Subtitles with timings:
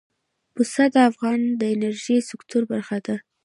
[0.53, 3.15] پسه د افغانستان د انرژۍ سکتور برخه ده.